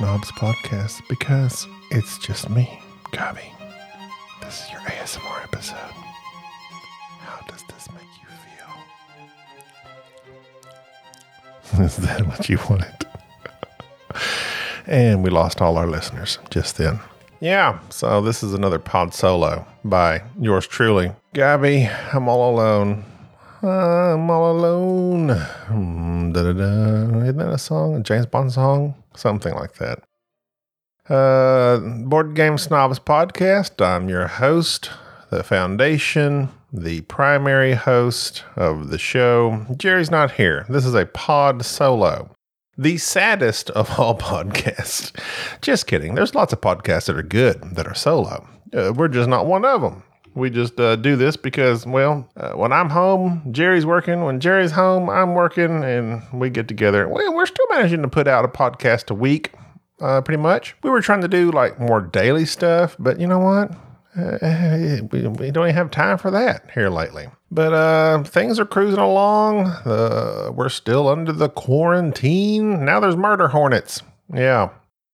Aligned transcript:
snobs 0.00 0.32
podcast 0.32 1.06
because 1.10 1.68
it's 1.90 2.16
just 2.16 2.48
me, 2.48 2.80
Gabby. 3.12 3.52
This 4.40 4.64
is 4.64 4.70
your 4.70 4.80
ASMR 4.80 5.44
episode. 5.44 5.76
How 7.20 7.44
does 7.46 7.62
this 7.64 7.86
make 7.92 8.08
you 8.22 8.28
feel? 11.74 11.84
is 11.84 11.96
that 11.98 12.26
what 12.26 12.48
you 12.48 12.58
wanted? 12.70 13.06
and 14.86 15.22
we 15.22 15.28
lost 15.28 15.60
all 15.60 15.76
our 15.76 15.86
listeners 15.86 16.38
just 16.48 16.78
then. 16.78 16.98
Yeah, 17.40 17.78
so 17.90 18.22
this 18.22 18.42
is 18.42 18.54
another 18.54 18.78
pod 18.78 19.12
solo 19.12 19.66
by 19.84 20.22
yours 20.40 20.66
truly, 20.66 21.12
Gabby. 21.34 21.90
I'm 22.14 22.26
all 22.26 22.54
alone. 22.54 23.04
I'm 23.62 24.30
all 24.30 24.50
alone. 24.50 25.28
Mm, 25.68 26.32
da-da-da. 26.32 27.20
Isn't 27.22 27.36
that 27.36 27.50
a 27.52 27.58
song? 27.58 27.96
A 27.96 28.00
James 28.00 28.24
Bond 28.24 28.50
song? 28.50 28.94
Something 29.14 29.54
like 29.54 29.74
that. 29.74 30.02
Uh, 31.08 31.78
Board 32.04 32.34
Game 32.34 32.56
Snobs 32.58 32.98
Podcast. 32.98 33.84
I'm 33.84 34.08
your 34.08 34.28
host, 34.28 34.90
the 35.30 35.42
foundation, 35.42 36.50
the 36.72 37.00
primary 37.02 37.74
host 37.74 38.44
of 38.56 38.90
the 38.90 38.98
show. 38.98 39.66
Jerry's 39.76 40.10
not 40.10 40.32
here. 40.32 40.66
This 40.68 40.86
is 40.86 40.94
a 40.94 41.06
pod 41.06 41.64
solo. 41.64 42.34
The 42.78 42.96
saddest 42.98 43.70
of 43.70 43.90
all 43.98 44.16
podcasts. 44.16 45.12
Just 45.60 45.86
kidding. 45.86 46.14
There's 46.14 46.34
lots 46.34 46.52
of 46.52 46.60
podcasts 46.60 47.06
that 47.06 47.16
are 47.16 47.22
good 47.22 47.74
that 47.74 47.86
are 47.86 47.94
solo. 47.94 48.48
Uh, 48.72 48.92
we're 48.94 49.08
just 49.08 49.28
not 49.28 49.46
one 49.46 49.64
of 49.64 49.82
them. 49.82 50.04
We 50.34 50.48
just 50.50 50.78
uh, 50.78 50.96
do 50.96 51.16
this 51.16 51.36
because, 51.36 51.84
well, 51.86 52.28
uh, 52.36 52.52
when 52.52 52.72
I'm 52.72 52.88
home, 52.90 53.42
Jerry's 53.50 53.84
working. 53.84 54.24
When 54.24 54.38
Jerry's 54.38 54.70
home, 54.70 55.10
I'm 55.10 55.34
working, 55.34 55.82
and 55.82 56.22
we 56.32 56.50
get 56.50 56.68
together. 56.68 57.08
Well, 57.08 57.34
we're 57.34 57.46
still 57.46 57.66
managing 57.70 58.02
to 58.02 58.08
put 58.08 58.28
out 58.28 58.44
a 58.44 58.48
podcast 58.48 59.10
a 59.10 59.14
week, 59.14 59.52
uh, 60.00 60.20
pretty 60.20 60.40
much. 60.40 60.76
We 60.82 60.90
were 60.90 61.02
trying 61.02 61.22
to 61.22 61.28
do 61.28 61.50
like 61.50 61.80
more 61.80 62.00
daily 62.00 62.46
stuff, 62.46 62.96
but 62.98 63.18
you 63.18 63.26
know 63.26 63.40
what? 63.40 63.72
Uh, 64.16 64.98
we, 65.12 65.26
we 65.26 65.50
don't 65.50 65.66
even 65.66 65.74
have 65.74 65.90
time 65.90 66.18
for 66.18 66.30
that 66.30 66.70
here 66.74 66.90
lately. 66.90 67.28
But 67.50 67.72
uh, 67.72 68.22
things 68.22 68.60
are 68.60 68.64
cruising 68.64 69.00
along. 69.00 69.66
Uh, 69.66 70.50
we're 70.54 70.68
still 70.68 71.08
under 71.08 71.32
the 71.32 71.48
quarantine. 71.48 72.84
Now 72.84 73.00
there's 73.00 73.16
murder 73.16 73.48
hornets. 73.48 74.02
Yeah. 74.32 74.70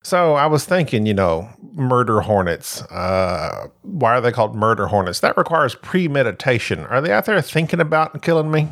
So 0.07 0.35
I 0.35 0.47
was 0.47 0.65
thinking, 0.65 1.05
you 1.05 1.15
know, 1.15 1.49
murder 1.75 2.21
hornets. 2.21 2.81
Uh, 2.83 3.67
why 3.83 4.13
are 4.13 4.21
they 4.21 4.31
called 4.31 4.55
murder 4.55 4.87
hornets? 4.87 5.19
That 5.19 5.37
requires 5.37 5.75
premeditation. 5.75 6.85
Are 6.85 7.01
they 7.01 7.11
out 7.11 7.25
there 7.25 7.43
thinking 7.43 7.81
about 7.81 8.23
killing 8.23 8.53
me? 8.53 8.69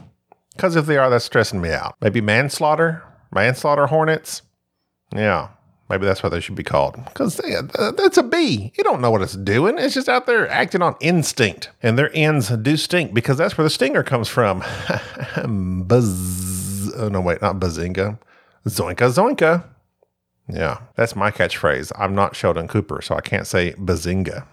Because 0.55 0.77
if 0.77 0.87
they 0.87 0.97
are, 0.97 1.11
that's 1.11 1.25
stressing 1.25 1.61
me 1.61 1.73
out. 1.73 1.97
Maybe 2.01 2.21
manslaughter? 2.21 3.03
Manslaughter 3.33 3.89
hornets? 3.89 4.43
Yeah. 5.13 5.49
Maybe 5.91 6.07
that's 6.07 6.23
what 6.23 6.29
they 6.29 6.39
should 6.39 6.55
be 6.55 6.63
called. 6.63 7.05
Because 7.05 7.35
that's 7.35 8.17
a 8.17 8.23
bee. 8.23 8.73
You 8.79 8.85
don't 8.85 9.01
know 9.01 9.11
what 9.11 9.23
it's 9.23 9.35
doing. 9.35 9.77
It's 9.77 9.95
just 9.95 10.09
out 10.09 10.27
there 10.27 10.49
acting 10.49 10.83
on 10.83 10.95
instinct. 11.01 11.69
And 11.83 11.99
their 11.99 12.13
ends 12.15 12.51
do 12.51 12.77
stink 12.77 13.13
because 13.13 13.39
that's 13.39 13.59
where 13.59 13.65
the 13.65 13.71
stinger 13.71 14.05
comes 14.05 14.29
from. 14.29 14.61
Buzz. 15.89 16.95
Oh, 16.95 17.09
no, 17.09 17.21
wait, 17.21 17.43
not 17.43 17.57
bazinga. 17.59 18.21
Zoinka, 18.69 19.11
zoinka. 19.13 19.65
Yeah, 20.49 20.81
that's 20.97 21.17
my 21.17 21.31
catchphrase. 21.31 21.93
I'm 21.99 22.15
not 22.15 22.37
Sheldon 22.37 22.69
Cooper, 22.69 23.01
so 23.03 23.15
I 23.15 23.21
can't 23.21 23.47
say 23.47 23.73
bazinga. 23.73 24.47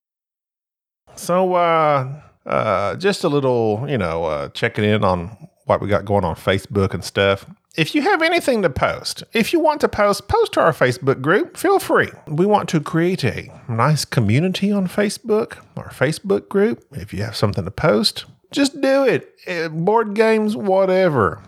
So, 1.15 1.53
uh, 1.53 2.21
uh, 2.45 2.95
just 2.95 3.23
a 3.23 3.29
little, 3.29 3.85
you 3.87 3.97
know, 3.97 4.23
uh, 4.25 4.49
checking 4.49 4.83
in 4.83 5.03
on 5.03 5.37
what 5.65 5.81
we 5.81 5.87
got 5.87 6.05
going 6.05 6.23
on 6.23 6.35
Facebook 6.35 6.93
and 6.93 7.03
stuff. 7.03 7.45
If 7.77 7.95
you 7.95 8.01
have 8.01 8.21
anything 8.21 8.61
to 8.63 8.69
post, 8.69 9.23
if 9.31 9.53
you 9.53 9.59
want 9.59 9.79
to 9.81 9.87
post, 9.87 10.27
post 10.27 10.53
to 10.53 10.61
our 10.61 10.73
Facebook 10.73 11.21
group. 11.21 11.55
Feel 11.55 11.79
free. 11.79 12.09
We 12.27 12.45
want 12.45 12.67
to 12.69 12.81
create 12.81 13.23
a 13.23 13.49
nice 13.69 14.03
community 14.03 14.71
on 14.71 14.87
Facebook, 14.87 15.57
our 15.77 15.89
Facebook 15.89 16.49
group. 16.49 16.83
If 16.91 17.13
you 17.13 17.23
have 17.23 17.35
something 17.35 17.63
to 17.63 17.71
post, 17.71 18.25
just 18.51 18.81
do 18.81 19.05
it. 19.05 19.33
Uh, 19.47 19.69
board 19.69 20.15
games, 20.15 20.57
whatever. 20.57 21.41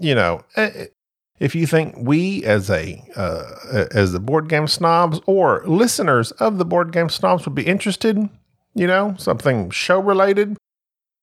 You 0.00 0.16
know, 0.16 0.40
uh, 0.56 0.70
if 1.42 1.56
you 1.56 1.66
think 1.66 1.96
we 1.98 2.44
as 2.44 2.70
a 2.70 3.02
uh, 3.16 3.86
as 3.90 4.12
the 4.12 4.20
board 4.20 4.48
game 4.48 4.68
snobs 4.68 5.20
or 5.26 5.62
listeners 5.66 6.30
of 6.32 6.58
the 6.58 6.64
board 6.64 6.92
game 6.92 7.08
snobs 7.08 7.44
would 7.44 7.54
be 7.54 7.66
interested 7.66 8.16
you 8.74 8.86
know 8.86 9.14
something 9.18 9.68
show 9.68 10.00
related 10.00 10.56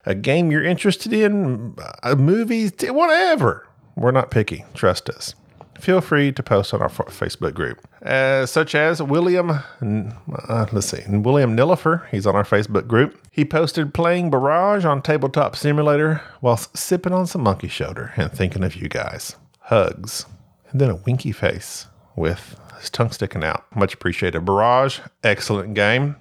a 0.05 0.13
game 0.13 0.51
you're 0.51 0.63
interested 0.63 1.13
in 1.13 1.73
uh, 2.03 2.15
movies 2.15 2.73
whatever 2.89 3.65
we're 3.95 4.11
not 4.11 4.29
picky 4.29 4.65
trust 4.73 5.09
us. 5.09 5.33
Feel 5.79 6.01
free 6.01 6.33
to 6.33 6.43
post 6.43 6.73
on 6.73 6.81
our 6.81 6.89
facebook 6.89 7.53
group. 7.53 7.79
Uh, 8.03 8.45
such 8.45 8.75
as 8.75 9.01
william 9.01 9.51
uh, 9.51 10.65
let's 10.73 10.87
see 10.87 11.03
william 11.07 11.55
nilifer 11.55 12.05
he's 12.09 12.27
on 12.27 12.35
our 12.35 12.43
facebook 12.43 12.87
group. 12.87 13.17
He 13.31 13.45
posted 13.45 13.93
playing 13.93 14.31
barrage 14.31 14.83
on 14.83 15.01
tabletop 15.01 15.55
simulator 15.55 16.21
while 16.41 16.57
sipping 16.57 17.13
on 17.13 17.25
some 17.25 17.43
monkey 17.43 17.69
shoulder 17.69 18.11
and 18.17 18.29
thinking 18.29 18.65
of 18.65 18.75
you 18.75 18.89
guys 18.89 19.37
hugs, 19.69 20.25
and 20.69 20.81
then 20.81 20.89
a 20.89 20.95
winky 20.95 21.31
face 21.31 21.87
with 22.15 22.59
his 22.79 22.89
tongue 22.89 23.11
sticking 23.11 23.43
out. 23.43 23.65
Much 23.75 23.93
appreciated. 23.93 24.45
Barrage, 24.45 24.99
excellent 25.23 25.73
game. 25.73 26.15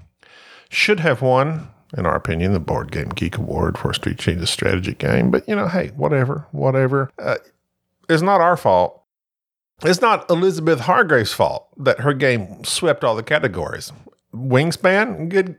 Should 0.68 1.00
have 1.00 1.22
won, 1.22 1.68
in 1.96 2.04
our 2.04 2.14
opinion, 2.14 2.52
the 2.52 2.60
Board 2.60 2.92
Game 2.92 3.08
Geek 3.08 3.38
Award 3.38 3.78
for 3.78 3.90
a 3.90 3.94
Street 3.94 4.18
Changes 4.18 4.50
strategy 4.50 4.92
game. 4.92 5.30
But, 5.30 5.48
you 5.48 5.56
know, 5.56 5.66
hey, 5.66 5.88
whatever, 5.96 6.46
whatever. 6.52 7.10
Uh, 7.18 7.36
it's 8.08 8.22
not 8.22 8.40
our 8.42 8.56
fault. 8.56 9.02
It's 9.82 10.02
not 10.02 10.28
Elizabeth 10.28 10.80
Hargrave's 10.80 11.32
fault 11.32 11.68
that 11.78 12.00
her 12.00 12.12
game 12.12 12.64
swept 12.64 13.02
all 13.04 13.16
the 13.16 13.22
categories. 13.22 13.92
Wingspan, 14.34 15.28
good 15.28 15.56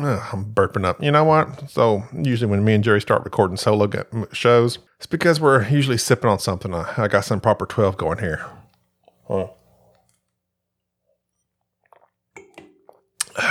Ugh, 0.00 0.22
I'm 0.32 0.44
burping 0.44 0.84
up. 0.84 1.02
You 1.02 1.10
know 1.10 1.24
what? 1.24 1.70
So 1.70 2.04
usually 2.12 2.50
when 2.50 2.64
me 2.64 2.74
and 2.74 2.84
Jerry 2.84 3.00
start 3.00 3.24
recording 3.24 3.56
solo 3.56 3.90
shows, 4.32 4.78
it's 4.98 5.06
because 5.06 5.40
we're 5.40 5.66
usually 5.68 5.98
sipping 5.98 6.28
on 6.28 6.38
something. 6.38 6.74
I 6.74 7.08
got 7.08 7.24
some 7.24 7.40
proper 7.40 7.66
12 7.66 7.96
going 7.96 8.18
here. 8.18 8.44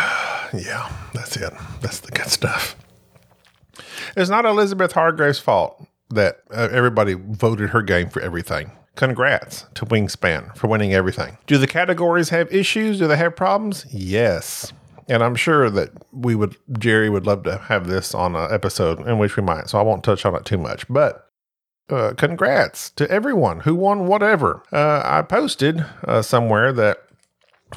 Yeah, 0.54 0.90
that's 1.14 1.36
it. 1.36 1.52
That's 1.82 2.00
the 2.00 2.12
good 2.12 2.28
stuff. 2.30 2.78
It's 4.16 4.30
not 4.30 4.46
Elizabeth 4.46 4.94
Hargrave's 4.94 5.40
fault 5.40 5.86
that 6.10 6.38
uh, 6.52 6.70
everybody 6.72 7.16
voted 7.16 7.72
her 7.72 7.82
game 7.82 8.10
for 8.10 8.22
everything. 8.22 8.72
Congrats 8.96 9.66
to 9.76 9.86
Wingspan 9.86 10.56
for 10.56 10.68
winning 10.68 10.94
everything. 10.94 11.38
Do 11.48 11.58
the 11.58 11.68
categories 11.68 12.30
have 12.30 12.52
issues? 12.52 12.98
Do 13.00 13.08
they 13.08 13.18
have 13.18 13.36
problems? 13.36 13.86
Yes. 13.92 14.72
And 15.10 15.22
I'm 15.22 15.36
sure 15.36 15.70
that 15.70 15.92
we 16.14 16.34
would, 16.34 16.56
Jerry 16.80 17.10
would 17.10 17.26
love 17.26 17.44
to 17.44 17.58
have 17.58 17.88
this 17.88 18.16
on 18.16 18.36
an 18.36 18.52
episode 18.52 19.06
in 19.06 19.20
which 19.20 19.36
we 19.36 19.44
might. 19.44 19.70
So 19.70 19.78
I 19.78 19.82
won't 19.82 20.04
touch 20.04 20.26
on 20.26 20.34
it 20.34 20.46
too 20.46 20.58
much. 20.58 20.88
But 20.88 21.27
uh, 21.90 22.14
congrats 22.18 22.90
to 22.92 23.10
everyone 23.10 23.62
who 23.62 23.76
won 23.76 24.08
whatever. 24.08 24.64
Uh, 24.72 25.02
I 25.04 25.22
posted 25.22 25.86
uh, 26.04 26.22
somewhere 26.22 26.74
that 26.74 27.04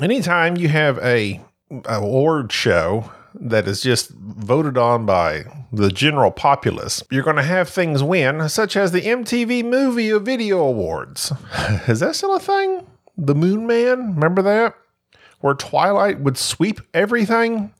anytime 0.00 0.56
you 0.56 0.69
have 0.69 0.99
a 0.99 1.40
award 1.87 2.52
show 2.52 3.12
that 3.34 3.69
is 3.69 3.81
just 3.81 4.11
voted 4.11 4.76
on 4.76 5.06
by 5.06 5.44
the 5.73 5.90
general 5.90 6.31
populace, 6.32 7.02
you're 7.11 7.23
going 7.23 7.37
to 7.37 7.43
have 7.43 7.69
things 7.69 8.02
win, 8.02 8.49
such 8.49 8.76
as 8.76 8.90
the 8.90 9.02
MTV 9.02 9.64
Movie 9.64 10.11
of 10.11 10.25
Video 10.25 10.61
Awards. 10.61 11.32
is 11.88 12.00
that 12.00 12.17
still 12.17 12.34
a 12.34 12.40
thing? 12.40 12.87
The 13.17 13.34
Moon 13.34 13.67
Man, 13.67 14.14
remember 14.14 14.43
that? 14.43 14.75
where 15.40 15.55
Twilight 15.55 16.20
would 16.20 16.38
sweep 16.38 16.81
everything, 16.94 17.73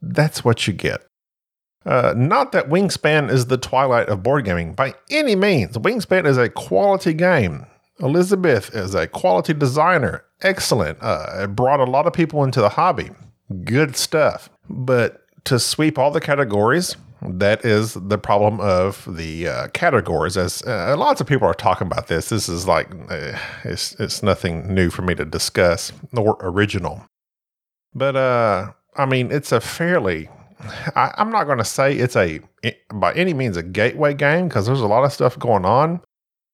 that's 0.00 0.44
what 0.44 0.66
you 0.66 0.72
get. 0.72 1.04
Uh, 1.86 2.12
not 2.16 2.52
that 2.52 2.68
Wingspan 2.68 3.30
is 3.30 3.46
the 3.46 3.56
Twilight 3.56 4.08
of 4.08 4.22
board 4.22 4.44
gaming 4.44 4.74
by 4.74 4.94
any 5.10 5.34
means. 5.34 5.78
Wingspan 5.78 6.26
is 6.26 6.36
a 6.36 6.48
quality 6.48 7.14
game. 7.14 7.66
Elizabeth 8.00 8.74
is 8.74 8.94
a 8.94 9.06
quality 9.06 9.54
designer. 9.54 10.24
Excellent. 10.42 10.98
Uh, 11.00 11.44
it 11.44 11.56
brought 11.56 11.80
a 11.80 11.84
lot 11.84 12.06
of 12.06 12.12
people 12.12 12.44
into 12.44 12.60
the 12.60 12.70
hobby. 12.70 13.10
Good 13.64 13.96
stuff. 13.96 14.48
But 14.68 15.24
to 15.44 15.58
sweep 15.58 15.98
all 15.98 16.10
the 16.10 16.20
categories, 16.20 16.96
that 17.22 17.64
is 17.64 17.94
the 17.94 18.18
problem 18.18 18.60
of 18.60 19.06
the 19.16 19.48
uh, 19.48 19.68
categories. 19.68 20.36
As 20.36 20.62
uh, 20.62 20.96
lots 20.96 21.20
of 21.20 21.26
people 21.26 21.46
are 21.46 21.54
talking 21.54 21.86
about 21.86 22.06
this, 22.06 22.30
this 22.30 22.48
is 22.48 22.66
like 22.66 22.90
uh, 23.10 23.36
it's 23.64 23.94
it's 24.00 24.22
nothing 24.22 24.72
new 24.72 24.90
for 24.90 25.02
me 25.02 25.14
to 25.14 25.24
discuss 25.24 25.92
or 26.16 26.38
original. 26.40 27.04
But 27.94 28.16
uh, 28.16 28.72
I 28.96 29.06
mean, 29.06 29.30
it's 29.30 29.52
a 29.52 29.60
fairly. 29.60 30.28
I, 30.94 31.12
I'm 31.16 31.30
not 31.30 31.44
going 31.44 31.58
to 31.58 31.64
say 31.64 31.96
it's 31.96 32.16
a 32.16 32.40
by 32.92 33.12
any 33.14 33.34
means 33.34 33.56
a 33.56 33.62
gateway 33.62 34.14
game 34.14 34.48
because 34.48 34.66
there's 34.66 34.80
a 34.80 34.86
lot 34.86 35.04
of 35.04 35.12
stuff 35.12 35.38
going 35.38 35.64
on. 35.64 36.00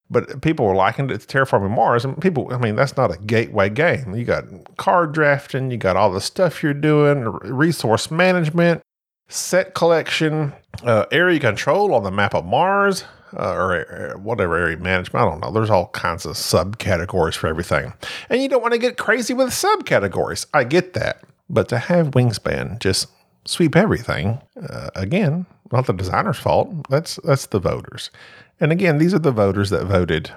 But 0.08 0.40
people 0.40 0.66
were 0.66 0.74
liking 0.74 1.10
it 1.10 1.20
to 1.20 1.26
Terraforming 1.26 1.74
Mars, 1.74 2.04
and 2.04 2.20
people, 2.22 2.54
I 2.54 2.58
mean, 2.58 2.76
that's 2.76 2.96
not 2.96 3.12
a 3.12 3.18
gateway 3.18 3.68
game. 3.68 4.14
You 4.14 4.24
got 4.24 4.44
card 4.76 5.12
drafting, 5.12 5.72
you 5.72 5.78
got 5.78 5.96
all 5.96 6.12
the 6.12 6.20
stuff 6.20 6.62
you're 6.62 6.74
doing, 6.74 7.24
resource 7.24 8.08
management, 8.08 8.82
set 9.26 9.74
collection, 9.74 10.52
uh, 10.84 11.06
area 11.10 11.40
control 11.40 11.92
on 11.92 12.04
the 12.04 12.12
map 12.12 12.34
of 12.34 12.44
Mars, 12.44 13.02
uh, 13.36 13.52
or, 13.52 13.72
or 13.74 14.18
whatever 14.18 14.56
area 14.56 14.76
management. 14.76 15.26
I 15.26 15.28
don't 15.28 15.40
know. 15.40 15.50
There's 15.50 15.70
all 15.70 15.88
kinds 15.88 16.24
of 16.24 16.36
subcategories 16.36 17.34
for 17.34 17.48
everything. 17.48 17.92
And 18.30 18.40
you 18.40 18.48
don't 18.48 18.62
want 18.62 18.74
to 18.74 18.78
get 18.78 18.96
crazy 18.96 19.34
with 19.34 19.48
subcategories. 19.48 20.46
I 20.54 20.62
get 20.62 20.92
that. 20.92 21.22
But 21.48 21.68
to 21.68 21.78
have 21.78 22.12
Wingspan 22.12 22.78
just 22.80 23.08
sweep 23.46 23.76
everything, 23.76 24.40
uh, 24.68 24.90
again, 24.94 25.46
not 25.72 25.86
the 25.86 25.92
designer's 25.92 26.38
fault. 26.38 26.88
That's 26.88 27.18
that's 27.24 27.46
the 27.46 27.58
voters. 27.58 28.10
And 28.60 28.72
again, 28.72 28.98
these 28.98 29.14
are 29.14 29.18
the 29.18 29.32
voters 29.32 29.70
that 29.70 29.84
voted 29.86 30.30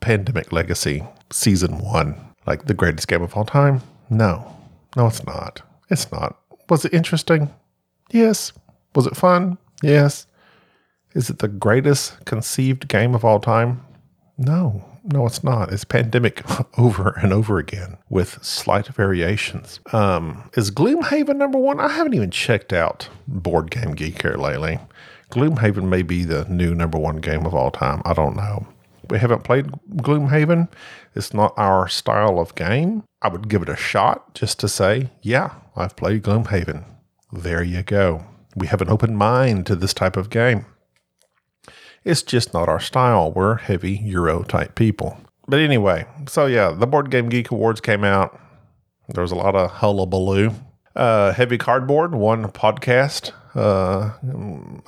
Pandemic 0.00 0.52
Legacy 0.52 1.04
Season 1.30 1.78
1 1.78 2.30
like 2.46 2.64
the 2.66 2.74
greatest 2.74 3.08
game 3.08 3.22
of 3.22 3.36
all 3.36 3.44
time. 3.44 3.82
No. 4.08 4.56
No, 4.96 5.06
it's 5.06 5.24
not. 5.24 5.62
It's 5.88 6.10
not. 6.10 6.38
Was 6.68 6.84
it 6.84 6.94
interesting? 6.94 7.50
Yes. 8.10 8.52
Was 8.94 9.06
it 9.06 9.16
fun? 9.16 9.58
Yes. 9.82 10.26
Is 11.14 11.30
it 11.30 11.38
the 11.38 11.48
greatest 11.48 12.24
conceived 12.24 12.88
game 12.88 13.14
of 13.14 13.24
all 13.24 13.40
time? 13.40 13.84
No, 14.40 14.82
no, 15.04 15.26
it's 15.26 15.44
not. 15.44 15.70
It's 15.70 15.84
pandemic 15.84 16.42
over 16.78 17.10
and 17.22 17.30
over 17.30 17.58
again 17.58 17.98
with 18.08 18.42
slight 18.42 18.86
variations. 18.86 19.80
Um, 19.92 20.50
is 20.56 20.70
Gloomhaven 20.70 21.36
number 21.36 21.58
one? 21.58 21.78
I 21.78 21.88
haven't 21.88 22.14
even 22.14 22.30
checked 22.30 22.72
out 22.72 23.10
Board 23.28 23.70
Game 23.70 23.92
Geek 23.92 24.22
here 24.22 24.36
lately. 24.36 24.78
Gloomhaven 25.30 25.88
may 25.88 26.00
be 26.00 26.24
the 26.24 26.46
new 26.46 26.74
number 26.74 26.98
one 26.98 27.16
game 27.16 27.44
of 27.44 27.54
all 27.54 27.70
time. 27.70 28.00
I 28.06 28.14
don't 28.14 28.34
know. 28.34 28.66
We 29.10 29.18
haven't 29.18 29.44
played 29.44 29.66
Gloomhaven. 29.96 30.70
It's 31.14 31.34
not 31.34 31.52
our 31.58 31.86
style 31.86 32.38
of 32.38 32.54
game. 32.54 33.04
I 33.20 33.28
would 33.28 33.48
give 33.48 33.60
it 33.60 33.68
a 33.68 33.76
shot 33.76 34.34
just 34.34 34.58
to 34.60 34.68
say, 34.68 35.10
yeah, 35.20 35.52
I've 35.76 35.96
played 35.96 36.22
Gloomhaven. 36.22 36.84
There 37.30 37.62
you 37.62 37.82
go. 37.82 38.24
We 38.56 38.68
have 38.68 38.80
an 38.80 38.88
open 38.88 39.16
mind 39.16 39.66
to 39.66 39.76
this 39.76 39.92
type 39.92 40.16
of 40.16 40.30
game. 40.30 40.64
It's 42.04 42.22
just 42.22 42.54
not 42.54 42.68
our 42.68 42.80
style. 42.80 43.32
We're 43.32 43.56
heavy 43.56 43.92
Euro 43.92 44.42
type 44.42 44.74
people. 44.74 45.18
But 45.46 45.60
anyway, 45.60 46.06
so 46.28 46.46
yeah, 46.46 46.70
the 46.70 46.86
Board 46.86 47.10
Game 47.10 47.28
Geek 47.28 47.50
Awards 47.50 47.80
came 47.80 48.04
out. 48.04 48.40
There 49.08 49.22
was 49.22 49.32
a 49.32 49.36
lot 49.36 49.54
of 49.54 49.70
hullabaloo. 49.70 50.52
Uh, 50.94 51.32
heavy 51.32 51.58
Cardboard 51.58 52.14
won 52.14 52.44
podcast, 52.52 53.32
uh, 53.54 54.12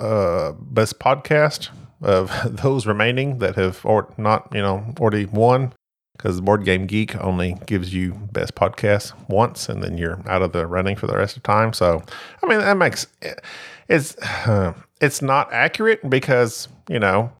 uh, 0.03 0.53
best 0.53 0.99
podcast 0.99 1.69
of 2.00 2.32
those 2.62 2.87
remaining 2.87 3.38
that 3.38 3.56
have 3.56 3.85
or 3.85 4.12
not, 4.17 4.49
you 4.53 4.62
know, 4.62 4.94
already 5.00 5.26
won 5.26 5.73
because 6.17 6.41
Board 6.41 6.64
Game 6.64 6.87
Geek 6.87 7.17
only 7.23 7.56
gives 7.67 7.93
you 7.93 8.12
best 8.12 8.55
podcast 8.55 9.12
once, 9.29 9.69
and 9.69 9.82
then 9.82 9.99
you're 9.99 10.20
out 10.29 10.43
of 10.43 10.53
the 10.53 10.67
running 10.67 10.94
for 10.94 11.06
the 11.06 11.17
rest 11.17 11.37
of 11.37 11.43
time. 11.43 11.73
So, 11.73 12.03
I 12.43 12.47
mean, 12.47 12.61
that 12.61 12.76
makes 12.76 13.06
it's 13.92 14.16
uh, 14.18 14.74
it's 15.00 15.22
not 15.22 15.52
accurate 15.52 16.08
because 16.08 16.68
you 16.88 16.98
know 16.98 17.32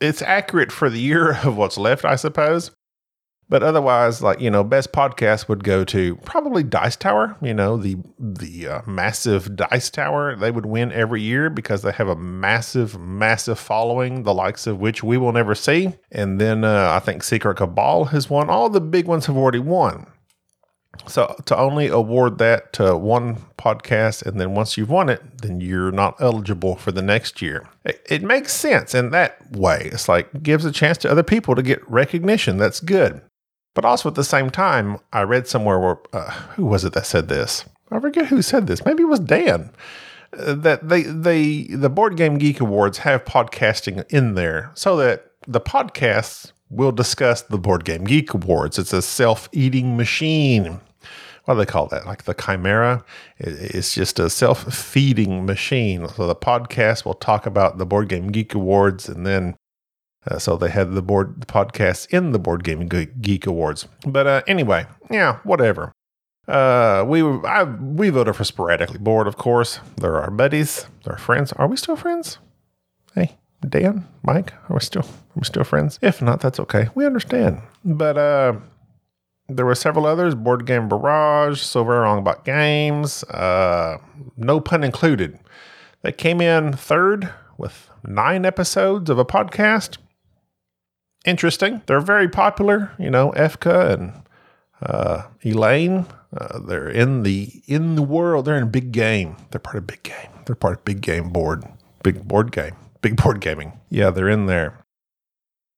it's 0.00 0.22
accurate 0.22 0.72
for 0.72 0.88
the 0.88 1.00
year 1.00 1.32
of 1.44 1.56
what's 1.56 1.78
left, 1.78 2.04
I 2.04 2.16
suppose. 2.16 2.70
But 3.50 3.62
otherwise, 3.62 4.20
like 4.20 4.42
you 4.42 4.50
know, 4.50 4.62
best 4.62 4.92
podcast 4.92 5.48
would 5.48 5.64
go 5.64 5.82
to 5.84 6.16
probably 6.16 6.62
Dice 6.62 6.96
Tower. 6.96 7.34
You 7.40 7.54
know, 7.54 7.78
the 7.78 7.96
the 8.18 8.68
uh, 8.68 8.82
massive 8.86 9.56
Dice 9.56 9.88
Tower. 9.88 10.36
They 10.36 10.50
would 10.50 10.66
win 10.66 10.92
every 10.92 11.22
year 11.22 11.48
because 11.48 11.80
they 11.80 11.92
have 11.92 12.08
a 12.08 12.16
massive, 12.16 12.98
massive 13.00 13.58
following, 13.58 14.24
the 14.24 14.34
likes 14.34 14.66
of 14.66 14.80
which 14.80 15.02
we 15.02 15.16
will 15.16 15.32
never 15.32 15.54
see. 15.54 15.94
And 16.12 16.38
then 16.38 16.62
uh, 16.62 16.90
I 16.92 16.98
think 16.98 17.22
Secret 17.22 17.56
Cabal 17.56 18.06
has 18.06 18.28
won. 18.28 18.50
All 18.50 18.68
the 18.68 18.82
big 18.82 19.06
ones 19.06 19.24
have 19.24 19.36
already 19.38 19.60
won. 19.60 20.06
So 21.06 21.34
to 21.46 21.56
only 21.56 21.88
award 21.88 22.38
that 22.38 22.72
to 22.74 22.96
one 22.96 23.36
podcast, 23.56 24.24
and 24.24 24.40
then 24.40 24.54
once 24.54 24.76
you've 24.76 24.90
won 24.90 25.08
it, 25.08 25.22
then 25.42 25.60
you're 25.60 25.92
not 25.92 26.20
eligible 26.20 26.76
for 26.76 26.92
the 26.92 27.02
next 27.02 27.40
year. 27.40 27.68
It, 27.84 28.04
it, 28.08 28.22
makes 28.22 28.52
sense 28.52 28.94
in 28.94 29.10
that 29.10 29.50
way. 29.52 29.88
It's 29.92 30.08
like 30.08 30.42
gives 30.42 30.64
a 30.64 30.72
chance 30.72 30.98
to 30.98 31.10
other 31.10 31.22
people 31.22 31.54
to 31.54 31.62
get 31.62 31.88
recognition. 31.90 32.58
That's 32.58 32.80
good. 32.80 33.22
But 33.74 33.84
also 33.84 34.08
at 34.08 34.16
the 34.16 34.24
same 34.24 34.50
time, 34.50 34.98
I 35.12 35.22
read 35.22 35.46
somewhere 35.46 35.78
where 35.78 35.98
uh, 36.12 36.30
who 36.56 36.66
was 36.66 36.84
it 36.84 36.92
that 36.94 37.06
said 37.06 37.28
this? 37.28 37.64
I 37.90 38.00
forget 38.00 38.26
who 38.26 38.42
said 38.42 38.66
this. 38.66 38.84
Maybe 38.84 39.02
it 39.02 39.08
was 39.08 39.20
Dan. 39.20 39.70
Uh, 40.36 40.54
that 40.54 40.88
they 40.88 41.02
they 41.02 41.62
the 41.64 41.88
Board 41.88 42.16
Game 42.16 42.38
Geek 42.38 42.60
Awards 42.60 42.98
have 42.98 43.24
podcasting 43.24 44.04
in 44.10 44.34
there 44.34 44.70
so 44.74 44.96
that 44.96 45.30
the 45.46 45.60
podcasts 45.60 46.52
will 46.70 46.92
discuss 46.92 47.42
the 47.42 47.58
Board 47.58 47.84
Game 47.84 48.04
Geek 48.04 48.34
Awards. 48.34 48.78
It's 48.78 48.92
a 48.92 49.00
self 49.00 49.48
eating 49.52 49.96
machine 49.96 50.80
what 51.48 51.54
do 51.54 51.60
they 51.60 51.66
call 51.66 51.86
that? 51.86 52.04
Like 52.04 52.24
the 52.24 52.34
chimera. 52.34 53.02
It's 53.38 53.94
just 53.94 54.18
a 54.18 54.28
self 54.28 54.70
feeding 54.70 55.46
machine. 55.46 56.06
So 56.08 56.26
the 56.26 56.36
podcast 56.36 57.06
will 57.06 57.14
talk 57.14 57.46
about 57.46 57.78
the 57.78 57.86
Board 57.86 58.10
Game 58.10 58.30
Geek 58.30 58.54
Awards, 58.54 59.08
and 59.08 59.24
then 59.24 59.56
uh, 60.30 60.38
so 60.38 60.58
they 60.58 60.68
had 60.68 60.92
the 60.92 61.00
board 61.00 61.40
the 61.40 61.46
podcast 61.46 62.06
in 62.10 62.32
the 62.32 62.38
Board 62.38 62.64
Game 62.64 62.86
Geek 62.86 63.46
Awards. 63.46 63.88
But 64.06 64.26
uh, 64.26 64.42
anyway, 64.46 64.84
yeah, 65.10 65.38
whatever. 65.42 65.90
Uh, 66.46 67.06
we 67.08 67.22
I, 67.22 67.62
we 67.62 68.10
voted 68.10 68.36
for 68.36 68.44
sporadically 68.44 68.98
bored, 68.98 69.26
of 69.26 69.38
course. 69.38 69.80
They're 69.96 70.20
our 70.20 70.30
buddies, 70.30 70.86
they're 71.04 71.16
friends. 71.16 71.54
Are 71.54 71.66
we 71.66 71.78
still 71.78 71.96
friends? 71.96 72.36
Hey, 73.14 73.38
Dan, 73.66 74.06
Mike, 74.22 74.52
are 74.68 74.74
we 74.74 74.80
still 74.80 75.04
are 75.04 75.36
we 75.36 75.44
still 75.44 75.64
friends? 75.64 75.98
If 76.02 76.20
not, 76.20 76.42
that's 76.42 76.60
okay. 76.60 76.88
We 76.94 77.06
understand. 77.06 77.62
But 77.86 78.18
uh 78.18 78.52
there 79.48 79.64
were 79.66 79.74
several 79.74 80.06
others 80.06 80.34
Board 80.34 80.66
Game 80.66 80.88
Barrage, 80.88 81.60
So 81.60 81.82
Very 81.84 82.00
Wrong 82.00 82.18
About 82.18 82.44
Games, 82.44 83.24
uh, 83.24 83.98
no 84.36 84.60
pun 84.60 84.84
included. 84.84 85.38
They 86.02 86.12
came 86.12 86.40
in 86.40 86.74
third 86.74 87.32
with 87.56 87.90
nine 88.04 88.44
episodes 88.44 89.10
of 89.10 89.18
a 89.18 89.24
podcast. 89.24 89.98
Interesting. 91.24 91.82
They're 91.86 92.00
very 92.00 92.28
popular, 92.28 92.92
you 92.98 93.10
know, 93.10 93.32
Efka 93.32 93.92
and 93.94 94.22
uh, 94.80 95.24
Elaine. 95.44 96.06
Uh, 96.36 96.60
they're 96.60 96.88
in 96.88 97.22
the 97.22 97.62
in 97.66 97.96
the 97.96 98.02
world. 98.02 98.44
They're 98.44 98.58
in 98.58 98.70
big 98.70 98.92
game. 98.92 99.36
They're 99.50 99.58
part 99.58 99.76
of 99.76 99.86
big 99.86 100.02
game. 100.02 100.30
They're 100.44 100.54
part 100.54 100.78
of 100.78 100.84
big 100.84 101.00
game 101.00 101.30
board, 101.30 101.64
big 102.02 102.28
board 102.28 102.52
game, 102.52 102.76
big 103.00 103.16
board 103.16 103.40
gaming. 103.40 103.72
Yeah, 103.88 104.10
they're 104.10 104.28
in 104.28 104.46
there. 104.46 104.84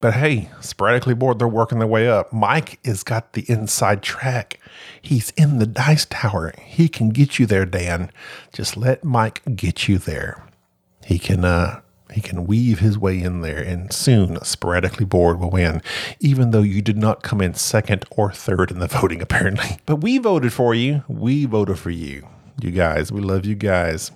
But 0.01 0.15
hey, 0.15 0.49
sporadically 0.61 1.13
bored, 1.13 1.39
they're 1.39 1.47
working 1.49 1.79
their 1.79 1.87
way 1.87 2.09
up. 2.09 2.33
Mike 2.33 2.79
has 2.87 3.03
got 3.03 3.35
the 3.35 3.45
inside 3.51 4.03
track. 4.03 4.59
He's 5.03 5.31
in 5.37 5.59
the 5.59 5.67
dice 5.67 6.07
tower. 6.07 6.55
He 6.59 6.89
can 6.89 7.11
get 7.11 7.39
you 7.39 7.45
there, 7.45 7.67
Dan. 7.67 8.11
Just 8.53 8.79
let 8.79 9.05
Mike 9.05 9.43
get 9.55 9.89
you 9.89 9.99
there. 9.99 10.47
He 11.05 11.19
can 11.19 11.45
uh 11.45 11.81
he 12.13 12.21
can 12.21 12.47
weave 12.47 12.81
his 12.81 12.99
way 12.99 13.21
in 13.21 13.43
there, 13.43 13.63
and 13.63 13.93
soon 13.93 14.43
sporadically 14.43 15.05
bored 15.05 15.39
will 15.39 15.51
win, 15.51 15.81
even 16.19 16.51
though 16.51 16.63
you 16.63 16.83
did 16.83 16.97
not 16.97 17.23
come 17.23 17.41
in 17.41 17.55
second 17.55 18.05
or 18.11 18.33
third 18.33 18.71
in 18.71 18.79
the 18.81 18.87
voting, 18.89 19.21
apparently. 19.21 19.79
But 19.87 19.97
we 19.97 20.19
voted 20.19 20.53
for 20.53 20.75
you. 20.75 21.05
We 21.09 21.45
voted 21.45 21.79
for 21.79 21.91
you. 21.91 22.27
You 22.61 22.71
guys. 22.71 23.13
We 23.13 23.21
love 23.21 23.45
you 23.45 23.55
guys. 23.55 24.13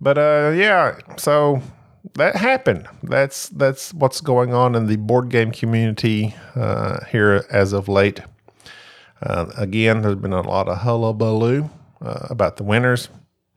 But 0.00 0.18
uh 0.18 0.52
yeah, 0.54 0.98
so 1.16 1.62
that 2.16 2.36
happened. 2.36 2.88
That's 3.02 3.48
that's 3.50 3.94
what's 3.94 4.20
going 4.20 4.52
on 4.52 4.74
in 4.74 4.86
the 4.86 4.96
board 4.96 5.28
game 5.28 5.52
community 5.52 6.34
uh, 6.54 7.04
here 7.06 7.44
as 7.50 7.72
of 7.72 7.88
late. 7.88 8.20
Uh, 9.22 9.46
again, 9.56 10.02
there's 10.02 10.16
been 10.16 10.32
a 10.32 10.42
lot 10.42 10.68
of 10.68 10.78
hullabaloo 10.78 11.70
uh, 12.02 12.26
about 12.28 12.56
the 12.56 12.64
winners, 12.64 13.08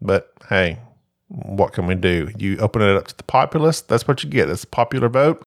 but 0.02 0.32
hey, 0.50 0.80
what 1.28 1.74
can 1.74 1.86
we 1.88 1.96
do? 1.96 2.30
You 2.38 2.58
open 2.58 2.82
it 2.82 2.96
up 2.96 3.08
to 3.08 3.18
the 3.18 3.24
populace. 3.24 3.82
That's 3.82 4.08
what 4.08 4.24
you 4.24 4.30
get. 4.30 4.50
It's 4.50 4.64
a 4.64 4.68
popular 4.68 5.10
vote. 5.10 5.44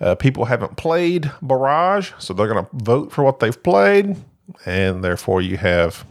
Uh, 0.00 0.14
people 0.14 0.46
haven't 0.46 0.76
played 0.76 1.30
Barrage, 1.40 2.12
so 2.18 2.34
they're 2.34 2.48
going 2.48 2.64
to 2.64 2.70
vote 2.72 3.12
for 3.12 3.22
what 3.22 3.38
they've 3.38 3.62
played, 3.62 4.16
and 4.66 5.04
therefore 5.04 5.40
you 5.40 5.56
have 5.56 6.04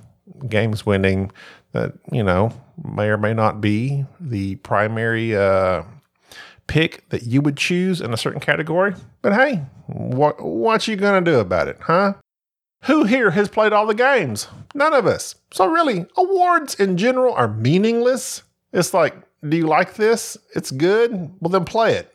games 0.48 0.86
winning 0.86 1.32
that 1.74 1.94
you 2.12 2.24
know 2.24 2.52
may 2.84 3.08
or 3.08 3.18
may 3.18 3.34
not 3.34 3.62
be 3.62 4.06
the 4.20 4.56
primary 4.58 5.36
uh, 5.36 5.84
pick 6.74 7.08
that 7.10 7.22
you 7.22 7.39
would 7.39 7.56
choose 7.56 8.01
in 8.01 8.12
a 8.13 8.18
certain 8.18 8.39
category. 8.39 8.96
But 9.22 9.34
hey, 9.34 9.62
what 9.86 10.42
what 10.44 10.88
you 10.88 10.96
gonna 10.96 11.22
do 11.22 11.39
about 11.39 11.68
it, 11.68 11.77
huh? 11.82 12.15
Who 12.86 13.03
here 13.03 13.30
has 13.30 13.48
played 13.48 13.74
all 13.74 13.86
the 13.86 13.94
games? 13.94 14.48
None 14.74 14.92
of 14.92 15.06
us. 15.06 15.36
So 15.51 15.68
really, 15.68 16.08
awards 16.18 16.74
in 16.74 16.98
general 16.98 17.36
are 17.36 17.48
meaningless. 17.48 18.42
It's 18.74 18.92
like, 18.92 19.15
do 19.48 19.56
you 19.56 19.68
like 19.68 19.94
this? 19.94 20.36
It's 20.56 20.72
good. 20.72 21.12
Well, 21.39 21.51
then 21.51 21.63
play 21.63 21.94
it. 21.94 22.13